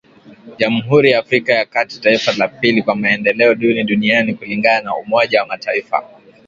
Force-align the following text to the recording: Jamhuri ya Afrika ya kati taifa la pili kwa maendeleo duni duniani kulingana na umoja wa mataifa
Jamhuri 0.57 1.11
ya 1.11 1.19
Afrika 1.19 1.53
ya 1.53 1.65
kati 1.65 2.01
taifa 2.01 2.33
la 2.37 2.47
pili 2.47 2.83
kwa 2.83 2.95
maendeleo 2.95 3.55
duni 3.55 3.83
duniani 3.83 4.33
kulingana 4.35 4.81
na 4.81 4.95
umoja 4.95 5.41
wa 5.41 5.47
mataifa 5.47 6.03